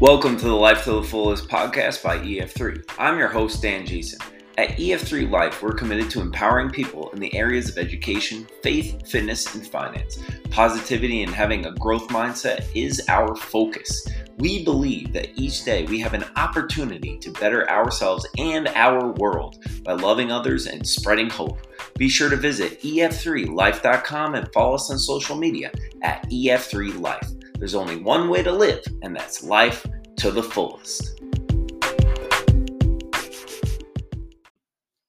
[0.00, 2.90] Welcome to the Life to the Fullest podcast by EF3.
[2.98, 4.18] I'm your host, Dan Jason.
[4.56, 9.54] At EF3 Life, we're committed to empowering people in the areas of education, faith, fitness,
[9.54, 10.18] and finance.
[10.48, 14.08] Positivity and having a growth mindset is our focus.
[14.38, 19.62] We believe that each day we have an opportunity to better ourselves and our world
[19.84, 21.58] by loving others and spreading hope.
[21.98, 25.70] Be sure to visit ef3life.com and follow us on social media
[26.00, 27.29] at EF3Life.
[27.60, 31.20] There's only one way to live, and that's life to the fullest.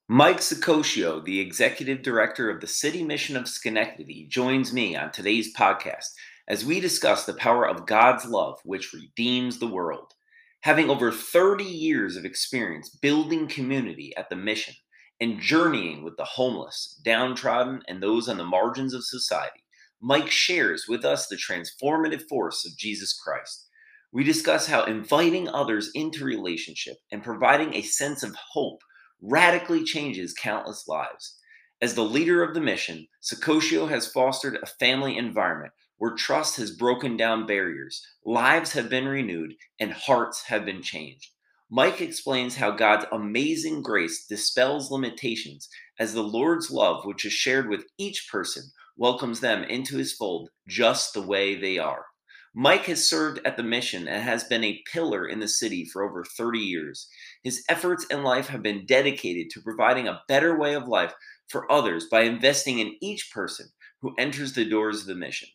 [0.06, 5.56] Mike Saccocio, the executive director of the City Mission of Schenectady, joins me on today's
[5.56, 6.10] podcast
[6.46, 10.12] as we discuss the power of God's love, which redeems the world.
[10.60, 14.74] Having over 30 years of experience building community at the mission
[15.22, 19.61] and journeying with the homeless, downtrodden, and those on the margins of society,
[20.04, 23.68] Mike shares with us the transformative force of Jesus Christ.
[24.12, 28.80] We discuss how inviting others into relationship and providing a sense of hope
[29.20, 31.38] radically changes countless lives.
[31.80, 36.72] As the leader of the mission, Saccocio has fostered a family environment where trust has
[36.72, 41.30] broken down barriers, lives have been renewed, and hearts have been changed.
[41.70, 45.68] Mike explains how God's amazing grace dispels limitations
[46.00, 48.64] as the Lord's love, which is shared with each person,
[49.02, 52.06] welcomes them into his fold just the way they are.
[52.54, 56.04] Mike has served at the mission and has been a pillar in the city for
[56.04, 57.08] over 30 years.
[57.42, 61.12] His efforts in life have been dedicated to providing a better way of life
[61.48, 63.66] for others by investing in each person
[64.02, 65.48] who enters the doors of the mission.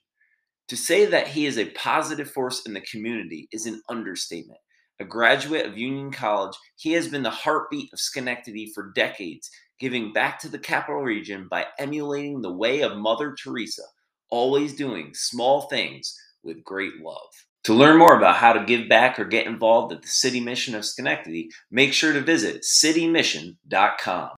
[0.68, 4.59] To say that he is a positive force in the community is an understatement.
[5.00, 10.14] A graduate of Union College, he has been the heartbeat of Schenectady for decades, giving
[10.14, 13.84] back to the capital region by emulating the way of Mother Teresa,
[14.30, 17.30] always doing small things with great love.
[17.66, 20.73] To learn more about how to give back or get involved at the City Mission
[20.73, 24.29] of Schenectady, make sure to visit citymission.com.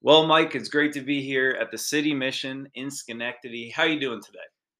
[0.00, 3.70] Well, Mike, it's great to be here at the City Mission in Schenectady.
[3.70, 4.38] How are you doing today?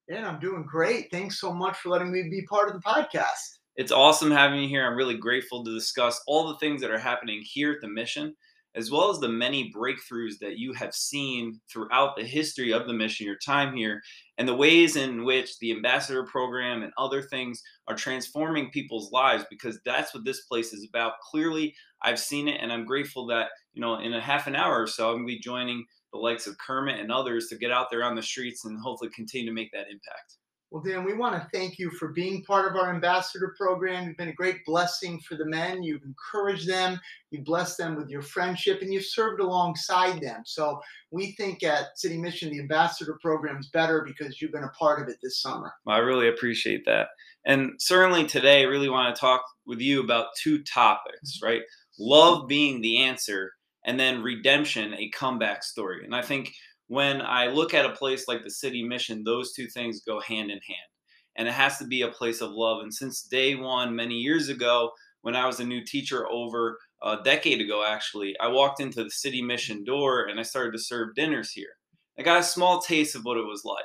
[0.08, 1.12] Yeah, I'm doing great.
[1.12, 3.58] Thanks so much for letting me be part of the podcast.
[3.76, 4.86] It's awesome having you here.
[4.86, 8.34] I'm really grateful to discuss all the things that are happening here at the mission
[8.74, 12.92] as well as the many breakthroughs that you have seen throughout the history of the
[12.92, 14.00] mission, your time here,
[14.38, 19.44] and the ways in which the ambassador program and other things are transforming people's lives
[19.50, 21.12] because that's what this place is about.
[21.30, 24.82] Clearly, I've seen it, and I'm grateful that, you know, in a half an hour
[24.82, 27.70] or so, I'm going to be joining the likes of Kermit and others to get
[27.70, 30.36] out there on the streets and hopefully continue to make that impact.
[30.72, 34.08] Well, Dan, we want to thank you for being part of our ambassador program.
[34.08, 35.82] You've been a great blessing for the men.
[35.82, 36.98] You've encouraged them,
[37.30, 40.40] you blessed them with your friendship, and you've served alongside them.
[40.46, 44.70] So we think at City Mission, the ambassador program is better because you've been a
[44.70, 45.74] part of it this summer.
[45.86, 47.08] I really appreciate that.
[47.44, 51.48] And certainly today, I really want to talk with you about two topics, mm-hmm.
[51.48, 51.62] right?
[51.98, 53.52] Love being the answer,
[53.84, 56.02] and then redemption, a comeback story.
[56.02, 56.54] And I think
[56.88, 60.50] when I look at a place like the city mission, those two things go hand
[60.50, 60.91] in hand.
[61.37, 62.82] And it has to be a place of love.
[62.82, 64.91] And since day one, many years ago,
[65.22, 69.10] when I was a new teacher over a decade ago, actually, I walked into the
[69.10, 71.70] city mission door and I started to serve dinners here.
[72.19, 73.84] I got a small taste of what it was like.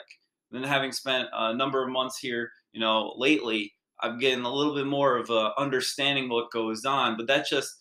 [0.52, 4.76] then, having spent a number of months here, you know, lately, I'm getting a little
[4.76, 7.16] bit more of a understanding what goes on.
[7.16, 7.74] But that just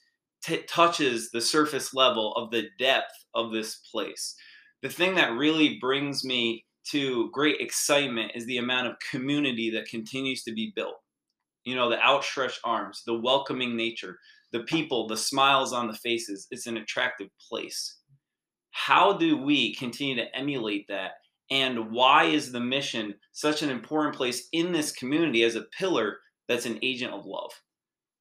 [0.45, 4.37] t- touches the surface level of the depth of this place
[4.83, 9.89] the thing that really brings me to great excitement is the amount of community that
[9.89, 10.97] continues to be built.
[11.65, 14.19] You know, the outstretched arms, the welcoming nature,
[14.53, 16.47] the people, the smiles on the faces.
[16.51, 17.99] It's an attractive place.
[18.71, 21.13] How do we continue to emulate that?
[21.51, 26.19] And why is the mission such an important place in this community as a pillar
[26.49, 27.51] that's an agent of love?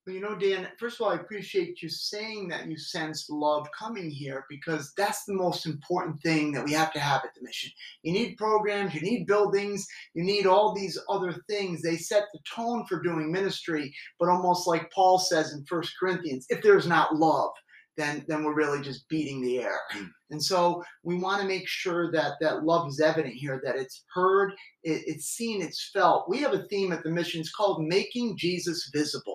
[0.06, 3.68] Well, you know, Dan, first of all, I appreciate you saying that you sensed love
[3.72, 7.42] coming here because that's the most important thing that we have to have at the
[7.42, 7.72] mission.
[8.04, 11.82] You need programs, you need buildings, you need all these other things.
[11.82, 16.46] They set the tone for doing ministry, but almost like Paul says in First Corinthians,
[16.50, 17.50] if there's not love,
[17.98, 19.80] then then we're really just beating the air.
[19.96, 20.10] Mm.
[20.30, 24.04] And so we want to make sure that that love is evident here, that it's
[24.14, 24.52] heard,
[24.84, 26.30] it, it's seen, it's felt.
[26.30, 27.40] We have a theme at the mission.
[27.40, 29.35] It's called Making Jesus Visible.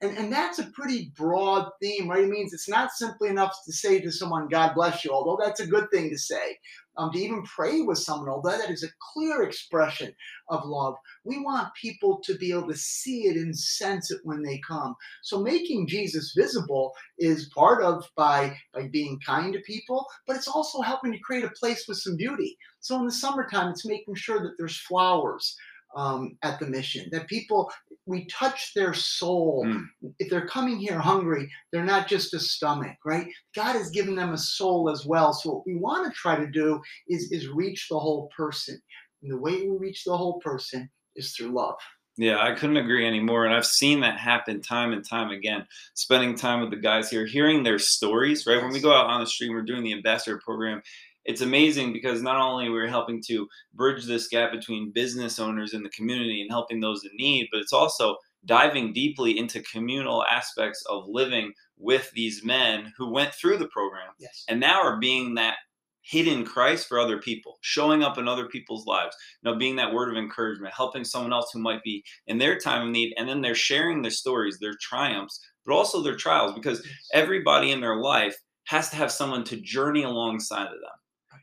[0.00, 2.22] And, and that's a pretty broad theme, right?
[2.22, 5.58] It means it's not simply enough to say to someone, God bless you, although that's
[5.58, 6.56] a good thing to say.
[6.96, 10.12] Um, to even pray with someone, although that is a clear expression
[10.48, 10.94] of love.
[11.24, 14.96] We want people to be able to see it and sense it when they come.
[15.22, 20.48] So making Jesus visible is part of by, by being kind to people, but it's
[20.48, 22.56] also helping to create a place with some beauty.
[22.80, 25.56] So in the summertime, it's making sure that there's flowers
[25.96, 27.08] um, at the mission.
[27.12, 27.70] That people,
[28.08, 29.64] we touch their soul.
[29.66, 29.84] Mm.
[30.18, 33.26] If they're coming here hungry, they're not just a stomach, right?
[33.54, 35.32] God has given them a soul as well.
[35.32, 38.80] So what we want to try to do is is reach the whole person.
[39.22, 41.76] And the way we reach the whole person is through love.
[42.16, 43.44] Yeah, I couldn't agree anymore.
[43.44, 45.64] And I've seen that happen time and time again.
[45.94, 48.60] Spending time with the guys here, hearing their stories, right?
[48.60, 50.82] When we go out on the street, we're doing the ambassador program.
[51.28, 55.82] It's amazing because not only we're helping to bridge this gap between business owners in
[55.82, 58.16] the community and helping those in need, but it's also
[58.46, 64.08] diving deeply into communal aspects of living with these men who went through the program
[64.18, 64.44] Yes.
[64.48, 65.56] and now are being that
[66.00, 69.92] hidden Christ for other people, showing up in other people's lives, you know, being that
[69.92, 73.28] word of encouragement, helping someone else who might be in their time of need, and
[73.28, 76.82] then they're sharing their stories, their triumphs, but also their trials, because
[77.12, 78.34] everybody in their life
[78.64, 80.98] has to have someone to journey alongside of them.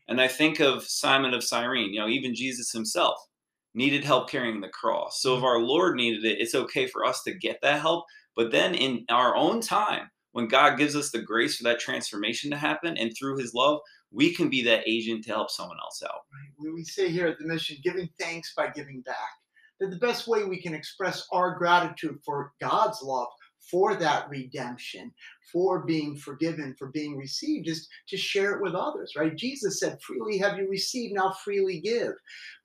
[0.08, 3.18] And I think of Simon of Cyrene, you know, even Jesus himself
[3.74, 5.22] needed help carrying the cross.
[5.22, 5.46] So if mm-hmm.
[5.46, 8.06] our Lord needed it, it's okay for us to get that help.
[8.36, 12.52] But then in our own time, when God gives us the grace for that transformation
[12.52, 13.80] to happen and through his love,
[14.12, 16.22] we can be that agent to help someone else out.
[16.34, 16.52] Right.
[16.58, 19.16] We, we say here at the mission, giving thanks by giving back.
[19.80, 23.28] That the best way we can express our gratitude for God's love,
[23.70, 25.12] for that redemption,
[25.52, 29.36] for being forgiven, for being received, is to share it with others, right?
[29.36, 32.14] Jesus said, Freely have you received, now freely give.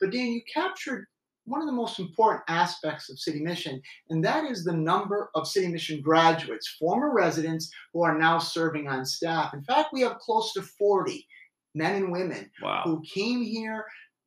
[0.00, 1.06] But Dan, you captured
[1.44, 3.80] one of the most important aspects of City Mission,
[4.10, 8.88] and that is the number of City Mission graduates, former residents who are now serving
[8.88, 9.54] on staff.
[9.54, 11.26] In fact, we have close to 40
[11.74, 12.82] men and women Wow.
[12.84, 13.84] who came here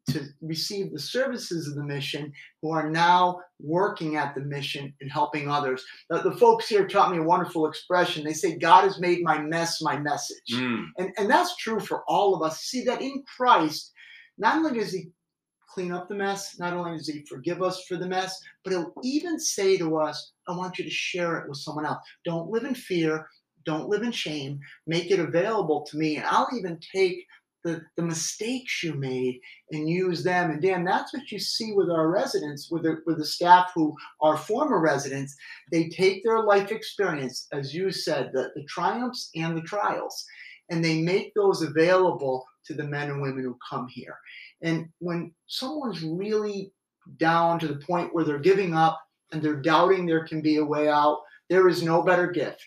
[0.09, 5.11] to receive the services of the mission who are now working at the mission and
[5.11, 5.85] helping others.
[6.09, 8.23] The, the folks here taught me a wonderful expression.
[8.23, 10.51] They say, God has made my mess my message.
[10.53, 12.63] Mm, And, and that's true for all of us.
[12.63, 13.91] See that in Christ,
[14.37, 15.09] not only does he
[15.73, 18.93] clean up the mess, not only does he forgive us for the mess, but he'll
[19.03, 22.05] even say to us, I want you to share it with someone else.
[22.25, 23.27] Don't live in fear.
[23.65, 24.59] Don't live in shame.
[24.85, 26.17] Make it available to me.
[26.17, 27.25] And I'll even take
[27.63, 29.39] the, the mistakes you made
[29.71, 30.51] and use them.
[30.51, 33.95] And Dan, that's what you see with our residents, with the, with the staff who
[34.21, 35.35] are former residents.
[35.71, 40.25] They take their life experience, as you said, the, the triumphs and the trials,
[40.69, 44.17] and they make those available to the men and women who come here.
[44.61, 46.71] And when someone's really
[47.17, 49.01] down to the point where they're giving up
[49.31, 51.19] and they're doubting there can be a way out,
[51.49, 52.65] there is no better gift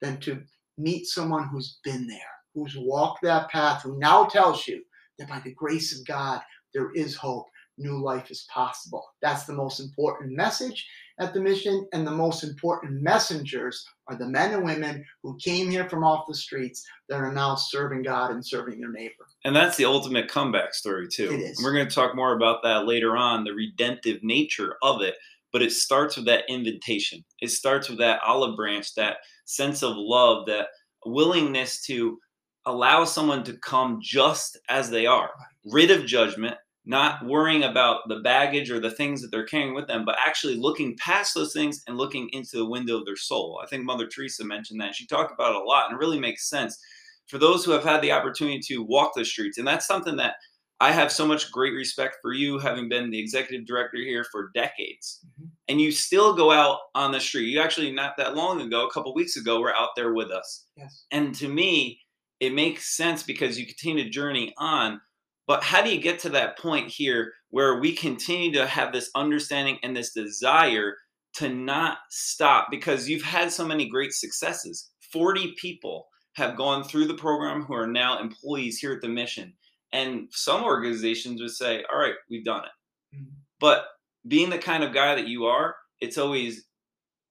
[0.00, 0.42] than to
[0.76, 2.18] meet someone who's been there,
[2.56, 4.82] who's walked that path, who now tells you
[5.18, 6.40] that by the grace of God,
[6.74, 7.46] there is hope.
[7.78, 9.04] New life is possible.
[9.20, 10.88] That's the most important message
[11.20, 15.70] at the mission, and the most important messengers are the men and women who came
[15.70, 19.26] here from off the streets that are now serving God and serving their neighbor.
[19.44, 21.30] And that's the ultimate comeback story, too.
[21.30, 21.58] It is.
[21.58, 25.16] And we're going to talk more about that later on, the redemptive nature of it.
[25.52, 27.22] But it starts with that invitation.
[27.40, 30.68] It starts with that olive branch, that sense of love, that
[31.04, 32.18] willingness to
[32.66, 35.30] allow someone to come just as they are,
[35.64, 39.88] rid of judgment, not worrying about the baggage or the things that they're carrying with
[39.88, 43.60] them, but actually looking past those things and looking into the window of their soul.
[43.62, 44.94] I think Mother Teresa mentioned that.
[44.94, 46.78] She talked about it a lot, and it really makes sense
[47.26, 49.58] for those who have had the opportunity to walk the streets.
[49.58, 50.36] And that's something that
[50.78, 54.50] I have so much great respect for you, having been the executive director here for
[54.54, 55.20] decades.
[55.40, 55.48] Mhm.
[55.68, 57.48] And you still go out on the street.
[57.48, 60.66] You actually, not that long ago, a couple weeks ago, were out there with us.
[60.76, 61.04] Yes.
[61.10, 62.05] And to me,
[62.40, 65.00] it makes sense because you continue to journey on.
[65.46, 69.10] But how do you get to that point here where we continue to have this
[69.14, 70.96] understanding and this desire
[71.34, 72.68] to not stop?
[72.70, 74.90] Because you've had so many great successes.
[75.12, 79.54] 40 people have gone through the program who are now employees here at the mission.
[79.92, 83.16] And some organizations would say, all right, we've done it.
[83.16, 83.28] Mhm.
[83.60, 83.86] But
[84.26, 86.66] being the kind of guy that you are, it's always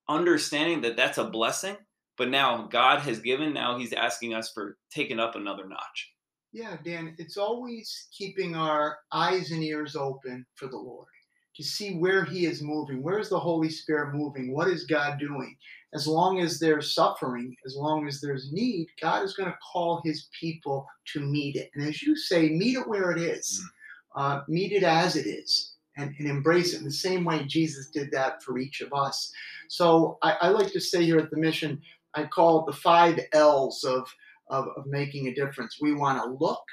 [0.07, 1.77] understanding that that's a blessing.
[2.17, 6.11] But now God has given, now He's asking us for taking up another notch.
[6.53, 11.07] Yeah, Dan, it's always keeping our eyes and ears open for the Lord
[11.55, 13.01] to see where He is moving.
[13.01, 14.53] Where is the Holy Spirit moving?
[14.53, 15.55] What is God doing?
[15.93, 20.01] As long as there's suffering, as long as there's need, God is going to call
[20.03, 21.71] His people to meet it.
[21.75, 23.61] And as you say, meet it where it is,
[24.15, 25.73] uh, meet it as it is.
[25.97, 29.31] And, and embrace it in the same way Jesus did that for each of us.
[29.69, 31.81] So I, I like to say here at the mission,
[32.15, 34.07] I call it the five L's of
[34.49, 35.77] of, of making a difference.
[35.81, 36.63] We want to look,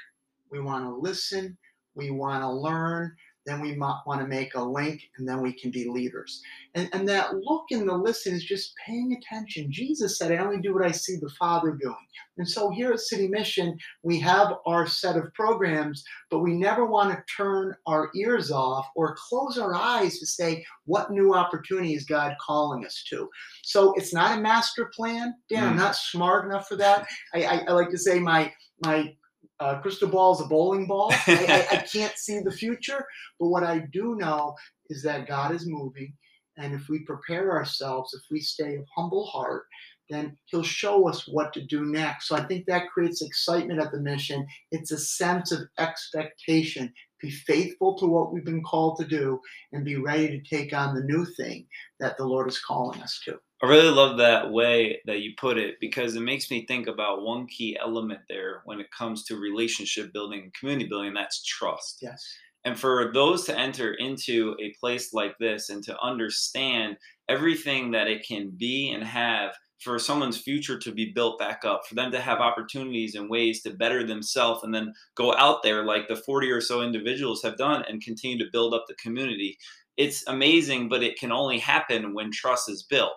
[0.51, 1.57] we want to listen,
[1.95, 5.53] we want to learn, then we might want to make a link and then we
[5.53, 6.41] can be leaders.
[6.75, 9.71] And, and that look and the listen is just paying attention.
[9.71, 11.95] Jesus said, I only do what I see the Father doing.
[12.37, 16.85] And so here at City Mission, we have our set of programs, but we never
[16.85, 21.93] want to turn our ears off or close our eyes to say, what new opportunity
[21.95, 23.29] is God calling us to?
[23.63, 25.33] So it's not a master plan.
[25.49, 25.69] Dan, mm.
[25.71, 27.07] I'm not smart enough for that.
[27.33, 28.51] I, I, I like to say my
[28.83, 29.15] my
[29.59, 31.11] uh, crystal ball is a bowling ball.
[31.27, 33.05] I, I, I can't see the future,
[33.39, 34.55] but what I do know
[34.89, 36.13] is that God is moving.
[36.57, 39.65] And if we prepare ourselves, if we stay of humble heart,
[40.09, 42.27] then he'll show us what to do next.
[42.27, 44.45] So I think that creates excitement at the mission.
[44.71, 46.93] It's a sense of expectation.
[47.21, 49.39] Be faithful to what we've been called to do
[49.71, 51.65] and be ready to take on the new thing
[51.99, 53.39] that the Lord is calling us to.
[53.63, 57.21] I really love that way that you put it because it makes me think about
[57.21, 61.99] one key element there when it comes to relationship building and community building, that's trust.
[62.01, 62.27] Yes.
[62.65, 66.97] And for those to enter into a place like this and to understand
[67.29, 71.83] everything that it can be and have for someone's future to be built back up,
[71.87, 75.85] for them to have opportunities and ways to better themselves and then go out there
[75.85, 79.57] like the 40 or so individuals have done and continue to build up the community.
[79.95, 83.13] It's amazing, but it can only happen when trust is built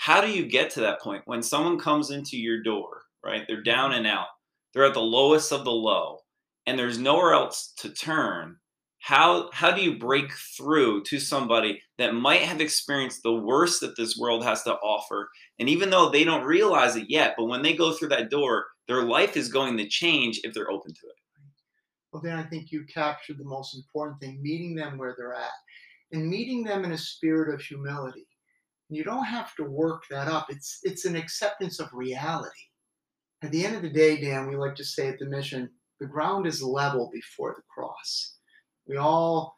[0.00, 3.44] how do you get to that point when someone comes into your door, right?
[3.46, 3.98] They're down mm-hmm.
[3.98, 4.28] and out,
[4.72, 6.20] they're at the lowest of the low,
[6.64, 8.56] and there's nowhere else to turn.
[9.00, 13.94] How, how do you break through to somebody that might have experienced the worst that
[13.94, 15.28] this world has to offer?
[15.58, 18.68] And even though they don't realize it yet, but when they go through that door,
[18.88, 21.16] their life is going to change if they're open to it.
[22.10, 25.50] Well, then I think you captured the most important thing meeting them where they're at
[26.12, 28.26] and meeting them in a spirit of humility
[28.90, 30.46] you don't have to work that up.
[30.50, 32.50] It's it's an acceptance of reality.
[33.42, 36.06] At the end of the day, Dan, we like to say at the mission, the
[36.06, 38.36] ground is level before the cross.
[38.86, 39.56] We all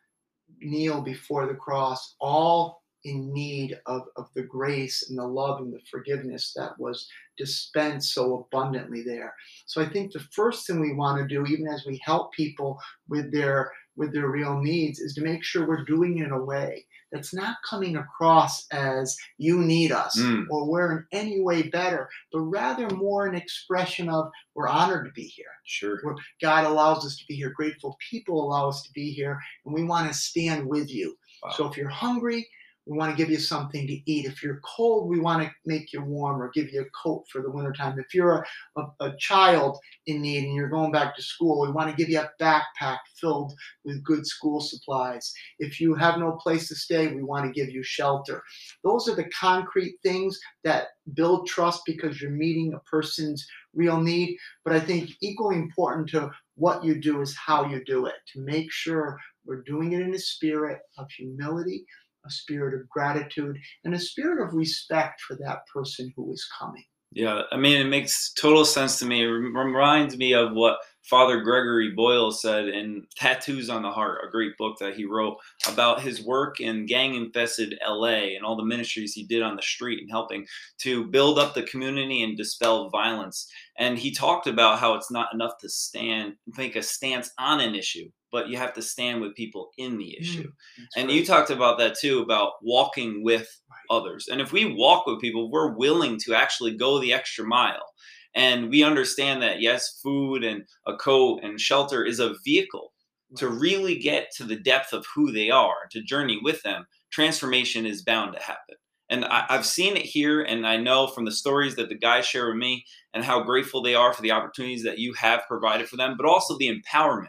[0.61, 5.73] kneel before the cross, all in need of, of the grace and the love and
[5.73, 9.35] the forgiveness that was dispensed so abundantly there.
[9.67, 12.79] So I think the first thing we want to do, even as we help people
[13.09, 16.45] with their with their real needs, is to make sure we're doing it in a
[16.45, 20.45] way that's not coming across as you need us mm.
[20.51, 25.13] or we're in any way better, but rather more an expression of we're honored to
[25.13, 25.45] be here.
[25.65, 26.01] Sure.
[26.03, 27.53] We're, God allows us to be here.
[27.55, 31.17] Grateful people allow us to be here, and we want to stand with you.
[31.43, 31.51] Wow.
[31.51, 32.49] So if you're hungry,
[32.87, 34.27] we want to give you something to eat.
[34.27, 37.41] If you're cold, we want to make you warm or give you a coat for
[37.41, 37.99] the wintertime.
[37.99, 38.45] If you're
[38.77, 41.97] a, a, a, child in need and you're going back to school, we want to
[41.97, 43.53] give you a backpack filled
[43.85, 45.33] with good school supplies.
[45.59, 48.43] If you have no place to stay, we want to give you shelter.
[48.83, 54.37] Those are the concrete things that build trust because you're meeting a person's real need.
[54.65, 58.41] But I think equally important to what you do is how you do it, to
[58.41, 61.85] make sure we're doing it in a spirit of humility
[62.26, 66.85] a spirit of gratitude, and a spirit of respect for that person who is coming.
[67.14, 69.23] Yeah, I mean, it makes total sense to me.
[69.23, 74.31] It reminds me of what Father Gregory Boyle said in Tattoos on the Heart, a
[74.31, 75.37] great book that he wrote
[75.69, 79.62] about his work in gang infested LA and all the ministries he did on the
[79.62, 80.47] street and helping
[80.78, 83.50] to build up the community and dispel violence.
[83.78, 87.75] And he talked about how it's not enough to stand, make a stance on an
[87.75, 90.49] issue, but you have to stand with people in the issue.
[90.49, 91.16] Mm, and right.
[91.16, 93.49] you talked about that too about walking with.
[93.91, 94.29] Others.
[94.29, 97.93] And if we walk with people, we're willing to actually go the extra mile.
[98.35, 102.93] And we understand that, yes, food and a coat and shelter is a vehicle
[103.37, 106.87] to really get to the depth of who they are, to journey with them.
[107.11, 108.77] Transformation is bound to happen.
[109.11, 112.25] And I, have seen it here, and I know from the stories that the guys
[112.25, 115.87] share with me and how grateful they are for the opportunities that you have provided
[115.87, 117.29] for them, but also the empowerment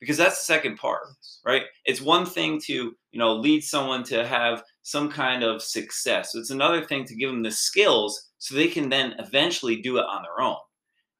[0.00, 1.02] because that's the second part
[1.44, 2.72] right it's one thing to
[3.12, 6.34] you know lead someone to have some kind of success.
[6.34, 10.06] It's another thing to give them the skills so they can then eventually do it
[10.06, 10.56] on their own.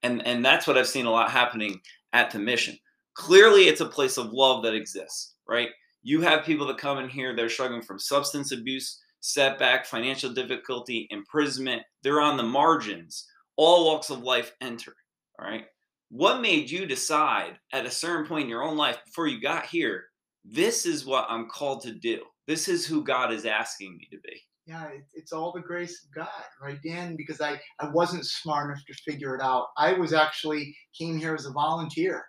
[0.03, 1.81] And and that's what i've seen a lot happening
[2.13, 2.79] at the mission.
[3.15, 5.71] Clearly it's a place of love that exists right?
[6.03, 11.07] You have people that come in here they're struggling from substance abuse setback financial difficulty
[11.11, 11.83] imprisonment.
[12.03, 13.27] They're on the margins.
[13.57, 14.95] All walks of life enter
[15.39, 15.67] all right?
[16.11, 19.67] What made you decide at a certain point in your own life before you got
[19.67, 20.05] here
[20.45, 24.19] this is what i'm called to do this is who god is asking me to
[24.23, 24.41] be.
[24.67, 27.17] Yeah it's all the grace of god right dan?
[27.17, 29.69] Because i i wasn't smart enough to figure it out.
[29.77, 32.25] I was actually came here as a volunteer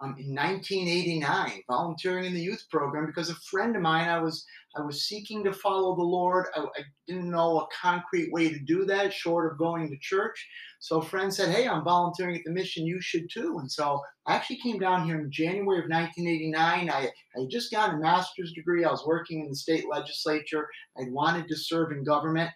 [0.00, 4.44] um, in 1989, volunteering in the youth program because a friend of mine, I was
[4.76, 6.46] I was seeking to follow the Lord.
[6.56, 10.48] I, I, didn't know a concrete way to do that, short of going to church.
[10.80, 12.86] So a friend said, "Hey, I'm volunteering at the mission.
[12.86, 16.90] You should too." And so I actually came down here in January of 1989.
[16.90, 17.10] I
[17.40, 18.84] I just got a master's degree.
[18.84, 20.68] I was working in the state legislature.
[20.98, 22.50] I wanted to serve in government.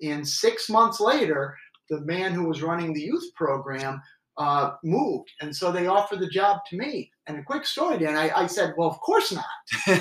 [0.00, 1.56] And six months later,
[1.90, 4.00] the man who was running the youth program
[4.36, 5.30] uh, moved.
[5.40, 7.10] And so they offered the job to me.
[7.26, 9.44] And a quick story, Dan, I, I said, well, of course not.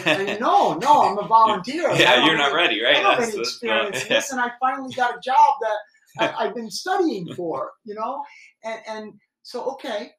[0.05, 1.91] and no, no, I'm a volunteer.
[1.95, 2.97] yeah, you're not ready, right?
[2.97, 4.31] I don't have any experience in this.
[4.31, 8.23] And I finally got a job that I, have been studying for, you know?
[8.63, 9.13] And, and
[9.43, 10.11] so, okay,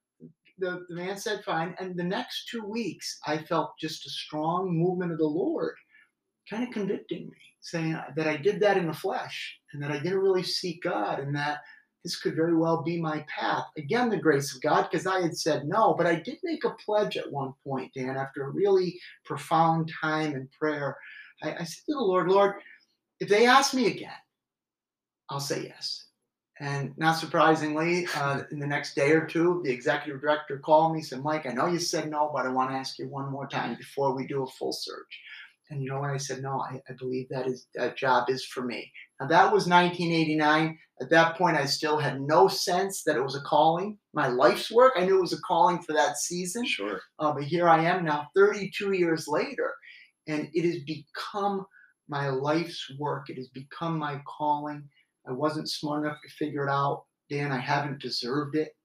[0.59, 1.75] the, the man said, fine.
[1.79, 5.75] And the next two weeks, I felt just a strong movement of the Lord
[6.49, 9.99] kind of convicting me, saying that I did that in the flesh and that I
[9.99, 11.59] didn't really seek God and that–
[12.05, 13.65] this could very well be my path.
[13.79, 16.77] Again, the grace of God, because I had said no, but I did make a
[16.85, 20.97] pledge at one point, Dan, after a really profound time in prayer.
[21.43, 22.57] I, I said to the Lord, Lord,
[23.21, 24.11] if they ask me again,
[25.31, 26.09] I'll say yes.
[26.61, 31.03] And not surprisingly, uh, in the next day or two, the executive director called me,
[31.03, 33.49] said, Mike, I know you said no, but I want to ask you one more
[33.49, 35.21] time before we do a full search.
[35.71, 36.11] And you know what?
[36.11, 38.93] I said no, I, I believe that is that job is for me.
[39.21, 40.79] Now that was 1989.
[41.01, 43.99] At that point, I still had no sense that it was a calling.
[44.13, 46.65] My life's work, I knew it was a calling for that season.
[46.65, 47.01] Sure.
[47.19, 49.75] Uh, but here I am now, 32 years later,
[50.29, 51.67] and it has become
[52.09, 53.29] my life's work.
[53.29, 54.89] It has become my calling.
[55.27, 57.05] I wasn't smart enough to figure it out.
[57.29, 58.77] Dan, I haven't deserved it.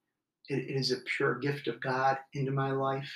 [0.48, 3.10] It, it is a pure gift of God into my life.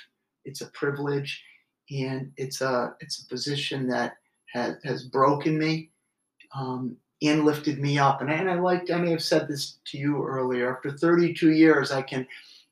[0.45, 1.41] It's a privilege
[1.89, 4.13] and it's a it's a position that
[4.53, 5.91] has has broken me
[6.55, 8.21] um, and lifted me up.
[8.21, 10.75] And, and I like I may have said this to you earlier.
[10.75, 12.27] After 32 years, I can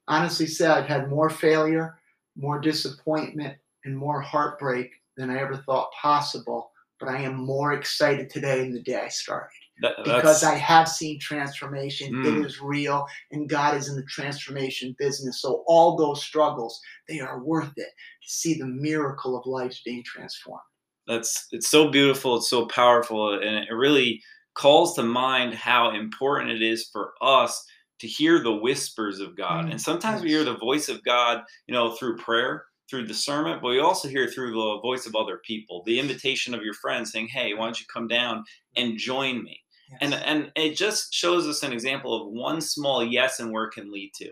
[0.08, 1.98] honestly say I've had more failure,
[2.36, 6.72] more disappointment, and more heartbreak than I ever thought possible.
[7.00, 9.50] But I am more excited today than the day I started.
[9.82, 12.14] That, because I have seen transformation.
[12.14, 12.42] Mm.
[12.42, 15.42] It is real, and God is in the transformation business.
[15.42, 17.90] So all those struggles, they are worth it
[18.24, 20.62] to see the miracle of lives being transformed.
[21.08, 22.38] That's it's so beautiful.
[22.38, 24.22] It's so powerful, and it really
[24.54, 27.64] calls to mind how important it is for us
[28.00, 29.66] to hear the whispers of God.
[29.66, 29.72] Mm.
[29.72, 33.70] And sometimes we hear the voice of God, you know, through prayer through discernment, but
[33.70, 37.30] we also hear through the voice of other people, the invitation of your friends saying,
[37.30, 38.44] Hey, why don't you come down
[38.76, 39.58] and join me?
[40.02, 43.74] And and it just shows us an example of one small yes and where it
[43.74, 44.32] can lead to.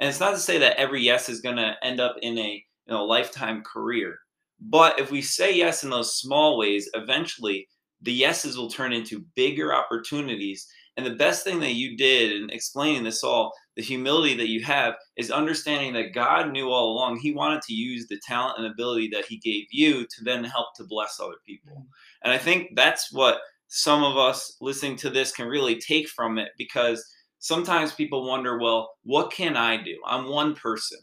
[0.00, 2.64] And it's not to say that every yes is going to end up in a
[2.86, 4.18] you know lifetime career,
[4.60, 7.68] but if we say yes in those small ways, eventually
[8.02, 10.66] the yeses will turn into bigger opportunities.
[10.96, 14.62] And the best thing that you did in explaining this all, the humility that you
[14.64, 18.66] have, is understanding that God knew all along He wanted to use the talent and
[18.66, 21.76] ability that He gave you to then help to bless other people.
[21.76, 21.86] Mm.
[22.24, 26.38] And I think that's what some of us listening to this can really take from
[26.38, 27.04] it because
[27.38, 29.96] sometimes people wonder, well, what can I do?
[30.06, 30.98] I'm one person.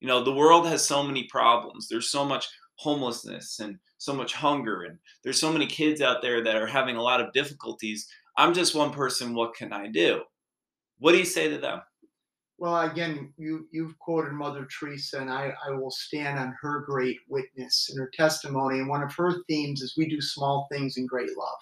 [0.00, 1.88] You know, the world has so many problems.
[1.88, 6.42] There's so much homelessness and so much hunger, and there's so many kids out there
[6.42, 8.06] that are having a lot of difficulties.
[8.36, 9.34] I'm just one person.
[9.34, 10.22] What can I do?
[10.98, 11.80] What do you say to them?
[12.58, 17.18] Well, again, you you've quoted Mother Teresa, and I, I will stand on her great
[17.28, 18.78] witness and her testimony.
[18.78, 21.58] And one of her themes is we do small things in great love.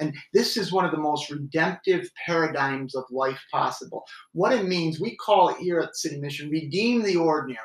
[0.00, 4.04] And this is one of the most redemptive paradigms of life possible.
[4.32, 7.58] What it means, we call it here at City Mission, redeem the ordinary.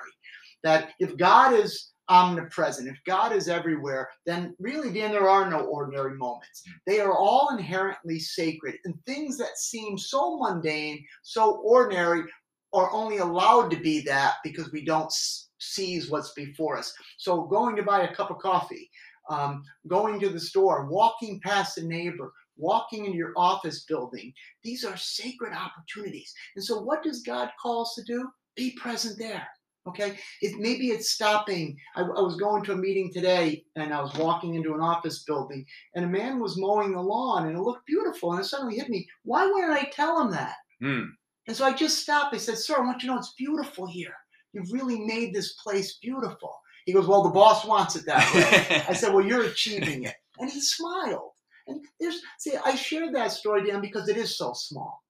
[0.64, 5.62] That if God is omnipresent, if God is everywhere, then really, Dan, there are no
[5.62, 6.64] ordinary moments.
[6.86, 8.76] They are all inherently sacred.
[8.86, 12.24] And things that seem so mundane, so ordinary,
[12.72, 15.12] are only allowed to be that because we don't
[15.60, 16.94] seize what's before us.
[17.18, 18.90] So, going to buy a cup of coffee,
[19.30, 24.34] um, going to the store, walking past a neighbor, walking in your office building.
[24.64, 26.34] These are sacred opportunities.
[26.56, 28.30] And so, what does God call us to do?
[28.56, 29.48] Be present there.
[29.86, 31.76] Okay, it maybe it's stopping.
[31.96, 35.24] I, I, was going to a meeting today, and I was walking into an office
[35.24, 38.78] building, and a man was mowing the lawn, and it looked beautiful, and it suddenly
[38.78, 39.06] hit me.
[39.24, 40.56] Why wouldn't I tell him that?
[40.82, 41.10] Mm.
[41.48, 42.34] And so I just stopped.
[42.34, 44.16] I said, "Sir, I want you to know it's beautiful here.
[44.54, 46.54] You've really made this place beautiful."
[46.86, 48.84] He goes, Well, the boss wants it that way.
[48.90, 50.16] I said, Well, you're achieving it.
[50.40, 51.32] And he smiled.
[51.68, 55.02] And there's, see, I shared that story, Dan, because it is so small.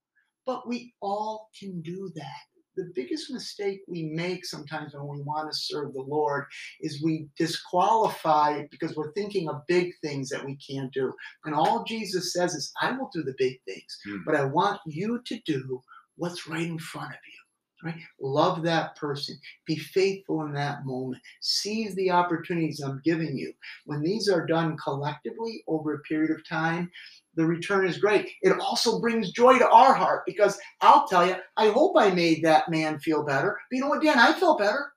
[0.45, 2.41] But we all can do that.
[2.75, 6.45] The biggest mistake we make sometimes when we want to serve the Lord
[6.81, 11.13] is we disqualify because we're thinking of big things that we can't do.
[11.45, 14.21] And all Jesus says is, I will do the big things, mm.
[14.25, 15.81] but I want you to do
[16.15, 17.39] what's right in front of you.
[17.83, 17.99] Right?
[18.21, 19.37] Love that person.
[19.67, 21.21] Be faithful in that moment.
[21.41, 23.51] Seize the opportunities I'm giving you.
[23.85, 26.89] When these are done collectively over a period of time,
[27.35, 28.29] the return is great.
[28.41, 32.43] It also brings joy to our heart because I'll tell you, I hope I made
[32.43, 33.59] that man feel better.
[33.69, 34.19] But you know what, Dan?
[34.19, 34.93] I felt better.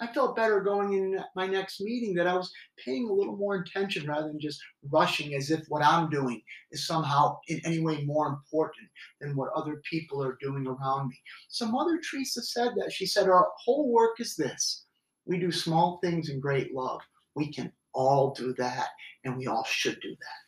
[0.00, 2.52] I felt better going in my next meeting that I was
[2.84, 4.60] paying a little more attention rather than just
[4.90, 8.88] rushing as if what I'm doing is somehow in any way more important
[9.20, 11.20] than what other people are doing around me.
[11.48, 12.92] So Mother Teresa said that.
[12.92, 14.84] She said, Our whole work is this
[15.26, 17.00] we do small things in great love.
[17.34, 18.88] We can all do that,
[19.24, 20.47] and we all should do that.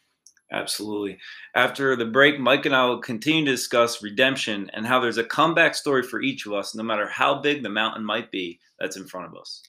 [0.53, 1.19] Absolutely.
[1.55, 5.25] After the break, Mike and I will continue to discuss redemption and how there's a
[5.25, 8.97] comeback story for each of us, no matter how big the mountain might be that's
[8.97, 9.63] in front of us.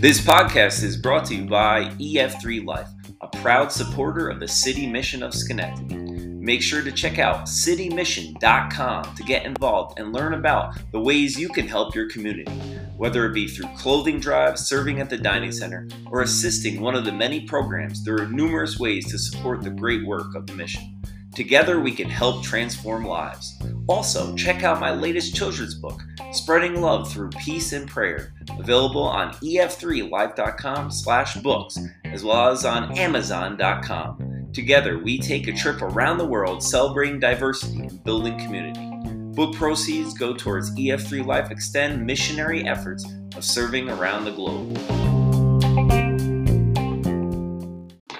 [0.00, 2.88] This podcast is brought to you by EF3 Life,
[3.20, 5.94] a proud supporter of the City Mission of Schenectady.
[5.94, 11.48] Make sure to check out citymission.com to get involved and learn about the ways you
[11.48, 12.50] can help your community,
[12.96, 17.04] whether it be through clothing drives, serving at the dining center, or assisting one of
[17.04, 18.04] the many programs.
[18.04, 21.00] There are numerous ways to support the great work of the mission.
[21.34, 23.58] Together we can help transform lives.
[23.88, 29.32] Also, check out my latest children's book, Spreading Love Through Peace and Prayer, available on
[29.34, 34.50] ef3life.com slash books, as well as on amazon.com.
[34.52, 38.91] Together, we take a trip around the world celebrating diversity and building community.
[39.34, 44.76] Book proceeds go towards EF3 Life Extend missionary efforts of serving around the globe.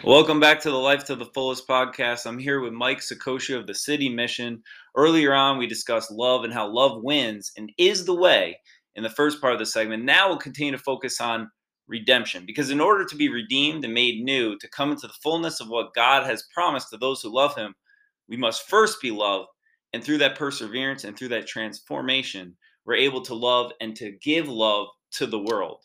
[0.03, 2.25] Welcome back to the Life to the Fullest podcast.
[2.25, 4.63] I'm here with Mike Saccocio of the City Mission.
[4.97, 8.59] Earlier on, we discussed love and how love wins and is the way
[8.97, 10.05] in the first part of the segment.
[10.05, 11.51] Now we'll continue to focus on
[11.89, 12.47] redemption.
[12.47, 15.69] Because in order to be redeemed and made new, to come into the fullness of
[15.69, 17.75] what God has promised to those who love Him,
[18.31, 19.49] we must first be loved.
[19.93, 24.49] And through that perseverance and through that transformation, we're able to love and to give
[24.49, 25.85] love to the world.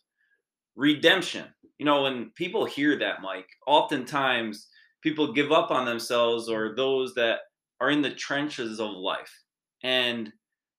[0.75, 1.45] Redemption.
[1.77, 4.67] You know, when people hear that, Mike, oftentimes
[5.01, 7.39] people give up on themselves or those that
[7.79, 9.31] are in the trenches of life.
[9.83, 10.31] And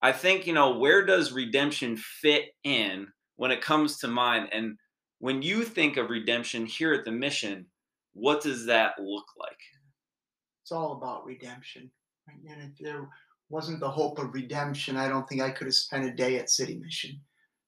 [0.02, 4.48] I think, you know, where does redemption fit in when it comes to mind?
[4.52, 4.76] And
[5.18, 7.66] when you think of redemption here at the mission,
[8.12, 9.58] what does that look like?
[10.62, 11.90] It's all about redemption.
[12.48, 13.08] And if there
[13.50, 16.50] wasn't the hope of redemption, I don't think I could have spent a day at
[16.50, 17.20] City Mission.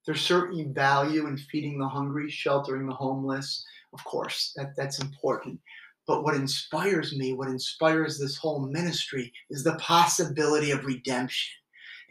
[0.05, 3.63] There's certainly value in feeding the hungry, sheltering the homeless.
[3.93, 5.59] Of course, that, that's important.
[6.07, 11.53] But what inspires me, what inspires this whole ministry, is the possibility of redemption.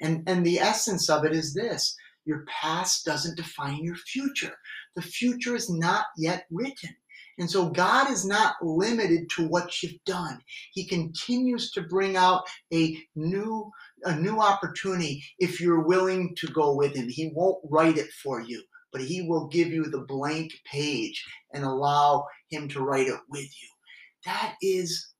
[0.00, 4.54] And, and the essence of it is this your past doesn't define your future.
[4.94, 6.94] The future is not yet written.
[7.40, 10.40] And so God is not limited to what you've done.
[10.74, 13.70] He continues to bring out a new
[14.04, 17.08] a new opportunity if you're willing to go with him.
[17.08, 21.24] He won't write it for you, but he will give you the blank page
[21.54, 23.68] and allow him to write it with you.
[24.26, 25.14] That is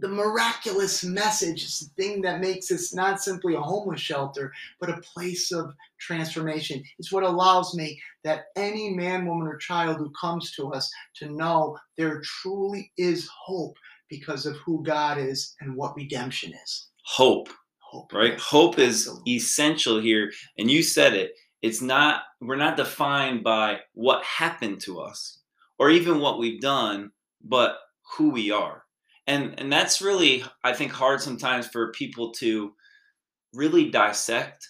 [0.00, 4.90] the miraculous message is the thing that makes this not simply a homeless shelter, but
[4.90, 6.82] a place of transformation.
[6.98, 11.30] It's what allows me that any man, woman, or child who comes to us to
[11.30, 13.76] know there truly is hope
[14.08, 16.88] because of who God is and what redemption is.
[17.04, 17.48] Hope.
[17.78, 18.12] Hope.
[18.12, 18.38] Right?
[18.40, 19.32] Hope is Absolutely.
[19.32, 20.32] essential here.
[20.58, 21.32] And you said it.
[21.62, 25.38] It's not, we're not defined by what happened to us
[25.78, 27.76] or even what we've done, but
[28.16, 28.83] who we are
[29.26, 32.72] and and that's really i think hard sometimes for people to
[33.54, 34.68] really dissect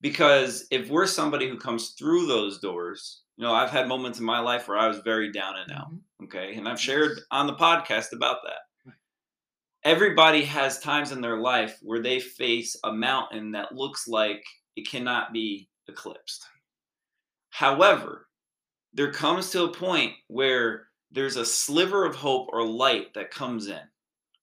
[0.00, 4.24] because if we're somebody who comes through those doors you know i've had moments in
[4.24, 6.24] my life where i was very down and out mm-hmm.
[6.24, 6.54] okay?
[6.54, 8.58] And i've shared on the podcast about that.
[9.84, 14.42] Everybody has times in their life where they face a mountain that looks like
[14.76, 16.46] it cannot be eclipsed.
[17.50, 18.28] However
[18.94, 23.66] there comes to a point where there's a sliver of hope or light that comes
[23.66, 23.80] in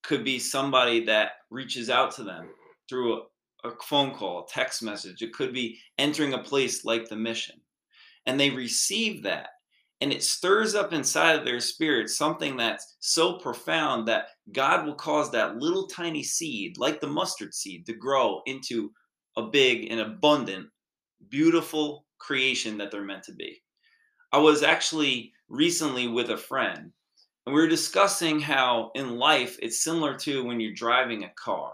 [0.03, 2.49] could be somebody that reaches out to them
[2.89, 3.21] through
[3.63, 5.21] a, a phone call, a text message.
[5.21, 7.55] It could be entering a place like the mission.
[8.25, 9.49] And they receive that.
[10.01, 14.95] And it stirs up inside of their spirit something that's so profound that God will
[14.95, 18.91] cause that little tiny seed, like the mustard seed, to grow into
[19.37, 20.67] a big and abundant,
[21.29, 23.61] beautiful creation that they're meant to be.
[24.31, 26.91] I was actually recently with a friend
[27.45, 31.73] and we were discussing how in life it's similar to when you're driving a car.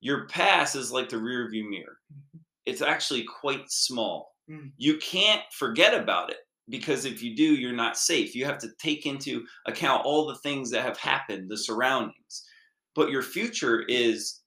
[0.00, 1.98] Your past is like the rear view mirror.
[2.12, 2.38] Mm-hmm.
[2.66, 4.34] It's actually quite small.
[4.50, 4.70] Mm.
[4.76, 8.34] You can't forget about it because if you do, you're not safe.
[8.34, 12.46] You have to take into account all the things that have happened, the surroundings.
[12.94, 14.40] But your future is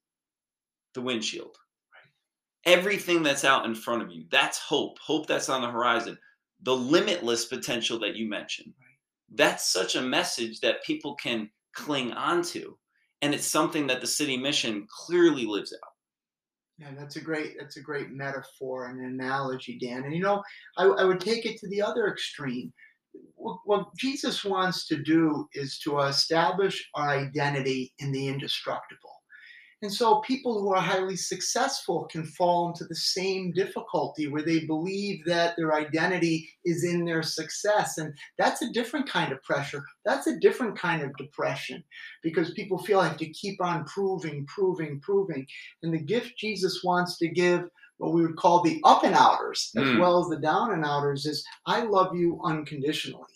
[0.94, 1.56] the windshield.
[2.66, 4.98] Everything that's out in front of you, that's hope.
[5.00, 6.18] Hope that's on the horizon.
[6.62, 8.74] The limitless potential that you mentioned.
[9.34, 12.76] That's such a message that people can cling onto.
[13.22, 15.90] And it's something that the city mission clearly lives out.
[16.78, 20.04] Yeah, that's a great that's a great metaphor and analogy, Dan.
[20.04, 20.42] And you know,
[20.78, 22.74] I, I would take it to the other extreme.
[23.36, 29.13] What, what Jesus wants to do is to establish our identity in the indestructible.
[29.84, 34.62] And so people who are highly successful can fall into the same difficulty where they
[34.62, 37.98] believe that their identity is in their success.
[37.98, 39.84] And that's a different kind of pressure.
[40.06, 41.84] That's a different kind of depression
[42.24, 45.46] because people feel like to keep on proving, proving, proving.
[45.84, 47.68] And the gift Jesus wants to give
[47.98, 50.00] what we would call the up and outers as mm.
[50.00, 53.33] well as the down and outers is I love you unconditionally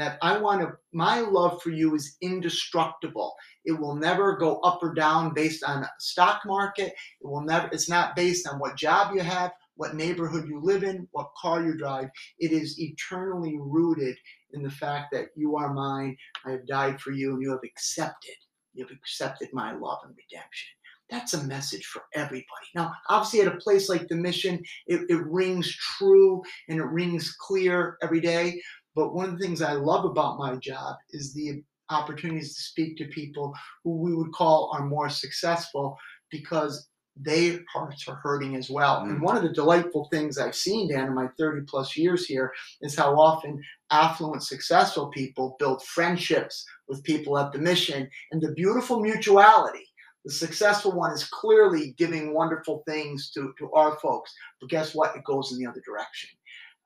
[0.00, 3.34] that I want to, my love for you is indestructible.
[3.64, 6.92] It will never go up or down based on stock market.
[7.20, 10.84] It will never, it's not based on what job you have, what neighborhood you live
[10.84, 12.08] in, what car you drive.
[12.38, 14.16] It is eternally rooted
[14.52, 16.16] in the fact that you are mine.
[16.46, 18.36] I have died for you and you have accepted.
[18.74, 20.68] You have accepted my love and redemption.
[21.10, 22.44] That's a message for everybody.
[22.74, 27.34] Now, obviously, at a place like the mission, it, it rings true and it rings
[27.40, 28.60] clear every day.
[29.00, 32.98] But one of the things I love about my job is the opportunities to speak
[32.98, 35.96] to people who we would call are more successful
[36.30, 36.86] because
[37.16, 39.00] their hearts are hurting as well.
[39.00, 39.04] Mm.
[39.04, 42.52] And one of the delightful things I've seen, Dan, in my 30 plus years here
[42.82, 48.52] is how often affluent, successful people build friendships with people at the mission and the
[48.52, 49.86] beautiful mutuality.
[50.26, 55.16] The successful one is clearly giving wonderful things to, to our folks, but guess what?
[55.16, 56.28] It goes in the other direction.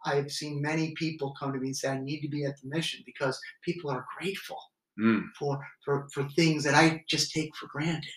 [0.04, 2.60] I have seen many people come to me and say, I need to be at
[2.60, 4.58] the mission because people are grateful
[4.98, 5.22] mm.
[5.38, 8.10] for, for, for things that I just take for granted.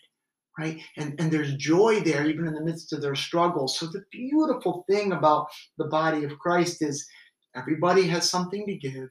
[0.60, 0.80] Right.
[0.98, 3.78] And, and there's joy there, even in the midst of their struggles.
[3.78, 7.08] So, the beautiful thing about the body of Christ is
[7.56, 9.08] everybody has something to give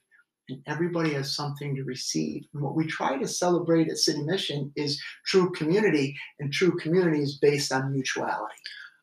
[0.49, 2.45] and everybody has something to receive.
[2.53, 7.23] And what we try to celebrate at City Mission is true community, and true community
[7.23, 8.55] is based on mutuality.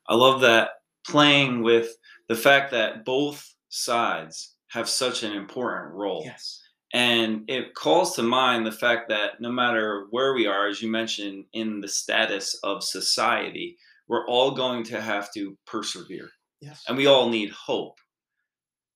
[0.08, 0.72] I love that
[1.08, 1.96] playing with
[2.30, 6.22] the fact that both sides have such an important role.
[6.26, 6.62] Yes.
[6.94, 10.92] And it calls to mind the fact that no matter where we are, as you
[10.92, 16.30] mentioned, in the status of society, we're all going to have to persevere.
[16.62, 16.84] Yes.
[16.88, 17.98] And we all need hope.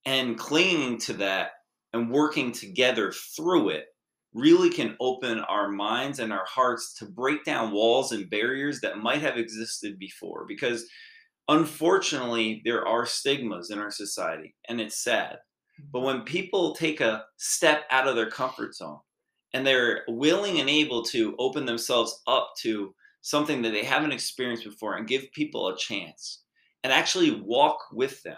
[0.05, 1.51] And clinging to that
[1.91, 3.85] and working together through it
[4.33, 8.99] really can open our minds and our hearts to break down walls and barriers that
[8.99, 10.45] might have existed before.
[10.47, 10.85] Because
[11.47, 15.37] unfortunately, there are stigmas in our society, and it's sad.
[15.91, 16.05] But mm-hmm.
[16.05, 18.99] when people take a step out of their comfort zone
[19.53, 24.63] and they're willing and able to open themselves up to something that they haven't experienced
[24.63, 26.43] before and give people a chance
[26.83, 28.37] and actually walk with them,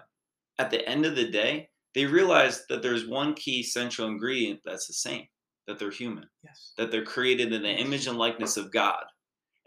[0.58, 4.88] at the end of the day, they realize that there's one key central ingredient that's
[4.88, 5.26] the same
[5.68, 6.74] that they're human, yes.
[6.78, 9.04] that they're created in the image and likeness of God.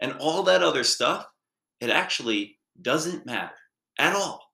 [0.01, 1.25] And all that other stuff,
[1.79, 3.55] it actually doesn't matter
[3.97, 4.51] at all.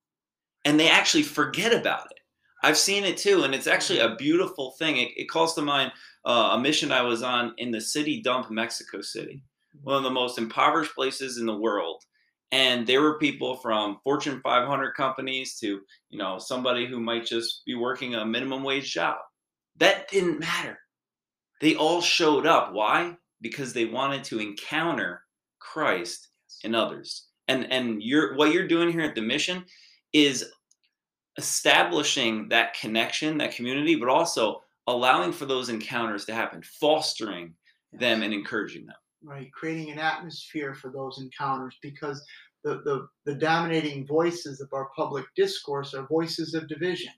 [0.65, 2.19] And they actually forget about it.
[2.61, 4.97] I've seen it too, and it's actually a beautiful thing.
[4.97, 5.91] It, it calls to mind
[6.25, 9.41] uh, a mission I was on in the city dump, Mexico City,
[9.81, 12.03] one of the most impoverished places in the world.
[12.51, 15.79] And there were people from Fortune 500 companies to,
[16.09, 19.17] you know, somebody who might just be working a minimum wage job.
[19.77, 20.79] That didn't matter.
[21.61, 22.73] They all showed up.
[22.73, 23.15] Why?
[23.39, 25.21] Because they wanted to encounter
[25.59, 26.29] Christ
[26.63, 29.65] in others and and you're what you're doing here at the mission
[30.13, 30.45] is
[31.37, 37.53] establishing that connection that community but also allowing for those encounters to happen fostering
[37.91, 37.99] yes.
[37.99, 42.23] them and encouraging them right creating an atmosphere for those encounters because
[42.65, 47.13] the, the, the dominating voices of our public discourse are voices of division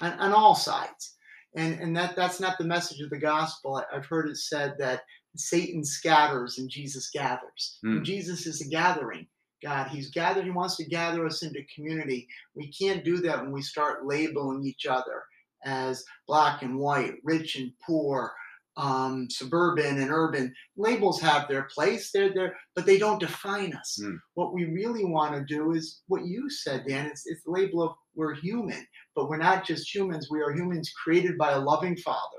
[0.00, 1.16] on, on all sides
[1.56, 5.02] and and that that's not the message of the gospel i've heard it said that
[5.36, 7.96] satan scatters and jesus gathers mm.
[7.96, 9.26] and jesus is a gathering
[9.62, 9.88] God.
[9.88, 12.28] He's gathered, He wants to gather us into community.
[12.54, 15.24] We can't do that when we start labeling each other
[15.64, 18.32] as black and white, rich and poor,
[18.76, 20.54] um, suburban and urban.
[20.76, 23.98] Labels have their place, they're there, but they don't define us.
[24.02, 24.18] Mm.
[24.34, 27.06] What we really want to do is what you said, Dan.
[27.06, 30.28] It's, it's the label of we're human, but we're not just humans.
[30.30, 32.38] We are humans created by a loving Father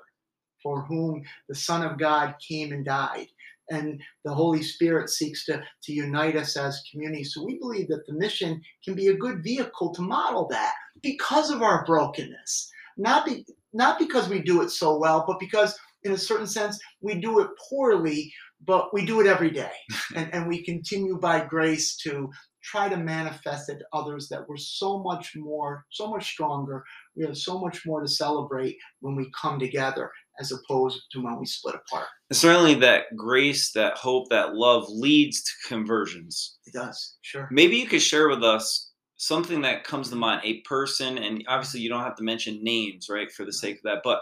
[0.61, 3.27] for whom the Son of God came and died
[3.69, 7.23] and the Holy Spirit seeks to, to unite us as community.
[7.23, 11.49] So we believe that the mission can be a good vehicle to model that because
[11.49, 12.69] of our brokenness.
[12.97, 16.79] Not, be, not because we do it so well, but because, in a certain sense,
[17.01, 18.31] we do it poorly
[18.65, 19.71] but we do it every day.
[20.15, 22.29] and, and we continue by grace to
[22.63, 26.83] try to manifest it to others that we're so much more, so much stronger.
[27.15, 31.39] We have so much more to celebrate when we come together as opposed to when
[31.39, 32.07] we split apart.
[32.29, 36.57] And certainly, that grace, that hope, that love leads to conversions.
[36.65, 37.47] It does, sure.
[37.51, 41.79] Maybe you could share with us something that comes to mind a person, and obviously,
[41.79, 44.19] you don't have to mention names, right, for the sake of that, but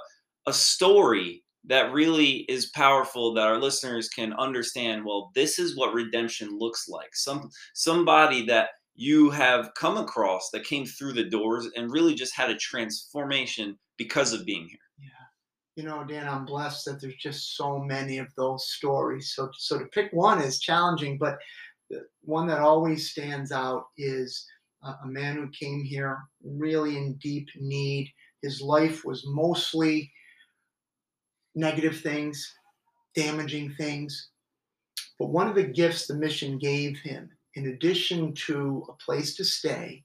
[0.48, 5.94] a story that really is powerful that our listeners can understand well this is what
[5.94, 11.68] redemption looks like some somebody that you have come across that came through the doors
[11.76, 14.80] and really just had a transformation because of being here
[15.76, 19.34] you know, Dan, I'm blessed that there's just so many of those stories.
[19.36, 21.38] So, so to pick one is challenging, but
[21.90, 24.46] the one that always stands out is
[24.84, 28.10] a, a man who came here really in deep need.
[28.42, 30.12] His life was mostly
[31.56, 32.50] negative things,
[33.14, 34.30] damaging things.
[35.20, 39.44] But one of the gifts the mission gave him, in addition to a place to
[39.44, 40.04] stay,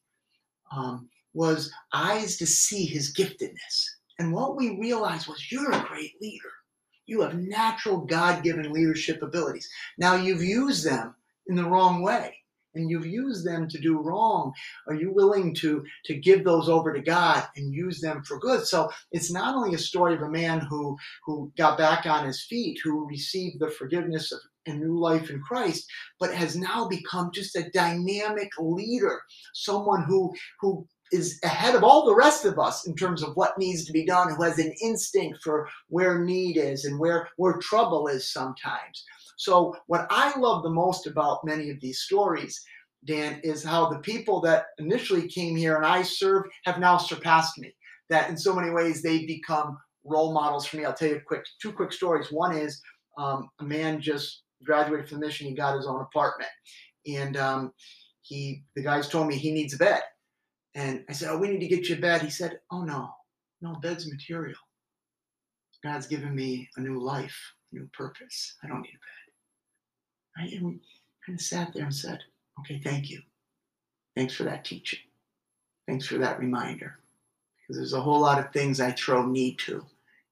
[0.72, 6.12] um, was eyes to see his giftedness and what we realized was you're a great
[6.20, 6.52] leader.
[7.06, 9.66] You have natural God given leadership abilities.
[9.96, 11.14] Now you've used them
[11.46, 12.37] in the wrong way
[12.74, 14.52] and you've used them to do wrong
[14.87, 18.64] are you willing to to give those over to god and use them for good
[18.64, 22.44] so it's not only a story of a man who who got back on his
[22.44, 25.85] feet who received the forgiveness of a new life in christ
[26.20, 29.20] but has now become just a dynamic leader
[29.52, 33.58] someone who who is ahead of all the rest of us in terms of what
[33.58, 37.54] needs to be done, who has an instinct for where need is and where, where
[37.58, 39.04] trouble is sometimes.
[39.36, 42.60] So, what I love the most about many of these stories,
[43.06, 47.58] Dan, is how the people that initially came here and I served have now surpassed
[47.58, 47.74] me.
[48.10, 50.84] That in so many ways they've become role models for me.
[50.84, 52.30] I'll tell you quick two quick stories.
[52.30, 52.80] One is
[53.18, 56.50] um, a man just graduated from the mission, he got his own apartment.
[57.06, 57.72] And um,
[58.22, 60.02] he the guys told me he needs a bed.
[60.74, 62.22] And I said, Oh, we need to get you a bed.
[62.22, 63.11] He said, Oh, no,
[63.61, 64.59] no, bed's material.
[65.83, 68.56] God's given me a new life, a new purpose.
[68.62, 70.52] I don't need a bed.
[70.52, 70.80] I and we
[71.24, 72.20] kind of sat there and said,
[72.61, 73.20] Okay, thank you.
[74.16, 75.00] Thanks for that teaching.
[75.87, 76.98] Thanks for that reminder.
[77.59, 79.85] Because there's a whole lot of things I throw need to,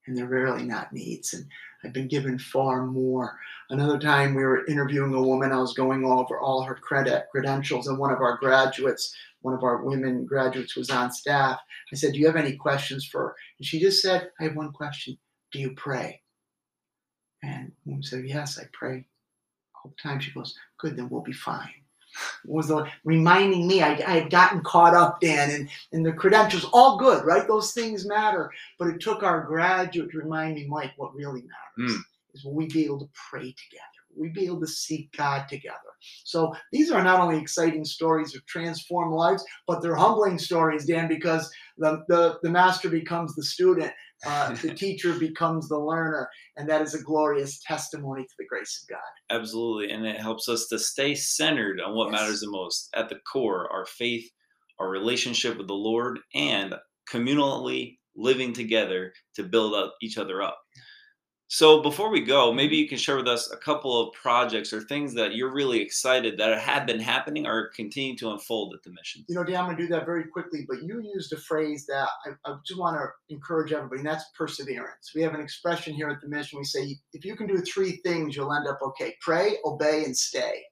[0.07, 1.35] and they're rarely not needs.
[1.35, 1.47] And
[1.85, 3.39] I've been given far more.
[3.71, 7.87] Another time we were interviewing a woman, I was going over all her credit credentials,
[7.87, 11.59] and one of our graduates one of our women graduates was on staff.
[11.93, 13.37] I said, Do you have any questions for her?
[13.59, 15.17] And she just said, I have one question.
[15.53, 16.21] Do you pray?
[17.43, 19.07] And mom said, Yes, I pray
[19.75, 20.21] all the time.
[20.21, 21.71] She goes, Good, then we'll be fine.
[22.45, 26.13] It was the, reminding me I, I, had gotten caught up, Dan, and, and the
[26.13, 27.47] credentials, all good, right?
[27.47, 28.51] Those things matter.
[28.79, 32.01] But it took our graduate to remind me, Mike, what really matters mm.
[32.35, 33.98] is will we be able to pray together?
[34.19, 35.77] We be able to seek God together.
[36.25, 41.09] So these are not only exciting stories of transformed lives, but they're humbling stories, Dan,
[41.09, 43.93] because the, the, the master becomes the student,
[44.27, 48.83] uh, the teacher becomes the learner, and that is a glorious testimony to the grace
[48.83, 49.39] of God.
[49.41, 49.93] Absolutely.
[49.93, 52.21] And it helps us to stay centered on what yes.
[52.21, 52.91] matters the most.
[52.95, 54.29] At the core, our faith,
[54.79, 56.75] our relationship with the Lord, and
[57.11, 60.59] communally living together to build up each other up.
[61.51, 64.83] So before we go, maybe you can share with us a couple of projects or
[64.83, 68.91] things that you're really excited that have been happening or continue to unfold at the
[68.91, 69.25] mission.
[69.31, 71.87] You know, Dan, I'm going to do that very quickly, but you used a phrase
[71.87, 75.13] that I, I just want to encourage everybody, and that's perseverance.
[75.15, 76.59] We have an expression here at the mission.
[76.59, 80.15] We say, if you can do three things, you'll end up okay pray, obey, and
[80.15, 80.65] stay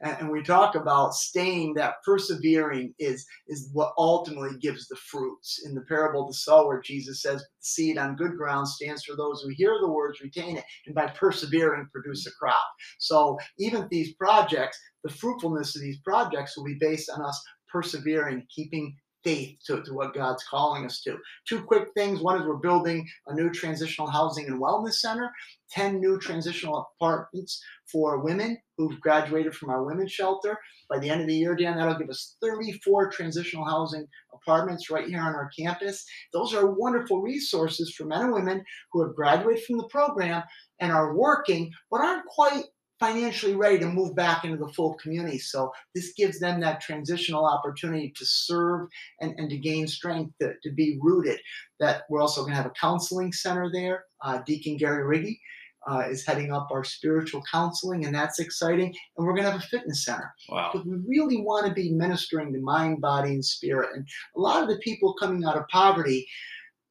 [0.00, 5.62] and we talk about staying that persevering is is what ultimately gives the fruits.
[5.64, 9.16] In the parable of the sower jesus says the seed on good ground stands for
[9.16, 12.66] those who hear the words retain it and by persevering produce a crop.
[12.98, 18.46] So even these projects the fruitfulness of these projects will be based on us persevering
[18.54, 21.16] keeping faith to, to what God's calling us to.
[21.48, 22.20] Two quick things.
[22.20, 25.30] One is we're building a new transitional housing and wellness center,
[25.70, 30.58] 10 new transitional apartments for women who've graduated from our women's shelter.
[30.90, 35.08] By the end of the year, Dan, that'll give us 34 transitional housing apartments right
[35.08, 36.04] here on our campus.
[36.32, 40.42] Those are wonderful resources for men and women who have graduated from the program
[40.80, 42.64] and are working, but aren't quite
[43.04, 45.38] financially ready to move back into the full community.
[45.38, 48.88] So this gives them that transitional opportunity to serve
[49.20, 51.38] and, and to gain strength, to, to be rooted.
[51.80, 54.04] That we're also going to have a counseling center there.
[54.22, 55.38] Uh, Deacon Gary Riggy
[55.86, 58.94] uh, is heading up our spiritual counseling, and that's exciting.
[59.16, 60.32] And we're going to have a fitness center.
[60.48, 60.70] Wow.
[60.72, 63.90] Because we really want to be ministering to mind, body, and spirit.
[63.94, 64.06] And
[64.36, 66.26] a lot of the people coming out of poverty,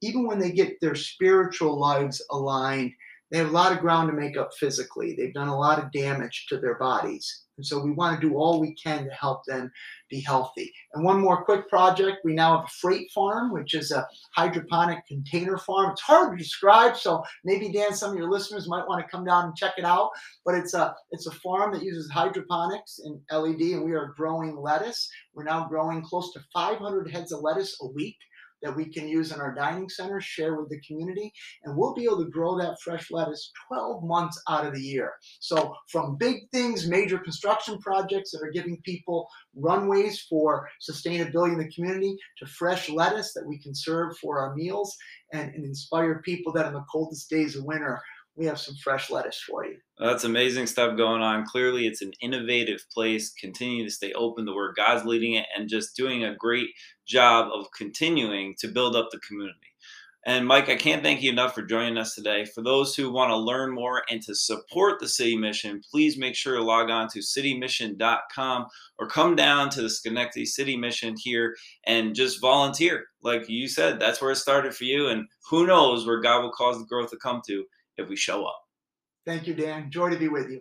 [0.00, 2.92] even when they get their spiritual lives aligned,
[3.34, 5.12] they have a lot of ground to make up physically.
[5.18, 7.46] They've done a lot of damage to their bodies.
[7.56, 9.72] And so we want to do all we can to help them
[10.08, 10.72] be healthy.
[10.92, 14.06] And one more quick project we now have a freight farm, which is a
[14.36, 15.90] hydroponic container farm.
[15.90, 19.24] It's hard to describe, so maybe Dan, some of your listeners might want to come
[19.24, 20.10] down and check it out.
[20.44, 24.56] But it's a it's a farm that uses hydroponics and LED, and we are growing
[24.56, 25.08] lettuce.
[25.34, 28.16] We're now growing close to 500 heads of lettuce a week
[28.64, 32.04] that we can use in our dining center, share with the community, and we'll be
[32.04, 35.12] able to grow that fresh lettuce 12 months out of the year.
[35.40, 41.58] So, from big things, major construction projects that are giving people runways for sustainability in
[41.58, 44.96] the community, to fresh lettuce that we can serve for our meals
[45.32, 48.00] and, and inspire people that in the coldest days of winter
[48.36, 49.76] we have some fresh lettuce for you.
[49.98, 51.46] That's amazing stuff going on.
[51.46, 53.32] Clearly, it's an innovative place.
[53.32, 56.70] Continue to stay open to where God's leading it and just doing a great
[57.06, 59.58] job of continuing to build up the community.
[60.26, 62.46] And Mike, I can't thank you enough for joining us today.
[62.46, 66.34] For those who want to learn more and to support the City Mission, please make
[66.34, 68.66] sure to log on to citymission.com
[68.98, 71.54] or come down to the Schenectady City Mission here
[71.86, 73.04] and just volunteer.
[73.22, 75.08] Like you said, that's where it started for you.
[75.08, 77.66] And who knows where God will cause the growth to come to
[77.96, 78.60] if we show up.
[79.26, 79.90] Thank you, Dan.
[79.90, 80.60] Joy to be with you.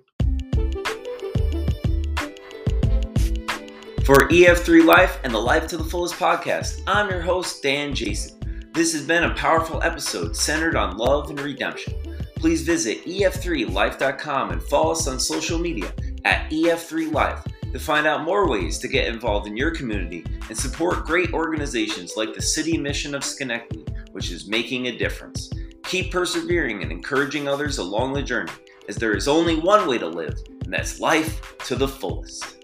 [4.05, 8.38] For EF3 Life and the Life to the Fullest podcast, I'm your host, Dan Jason.
[8.73, 11.93] This has been a powerful episode centered on love and redemption.
[12.36, 15.93] Please visit ef3life.com and follow us on social media
[16.25, 21.05] at ef3life to find out more ways to get involved in your community and support
[21.05, 25.49] great organizations like the City Mission of Schenectady, which is making a difference.
[25.93, 28.51] Keep persevering and encouraging others along the journey,
[28.89, 30.33] as there is only one way to live,
[30.63, 32.62] and that's life to the fullest.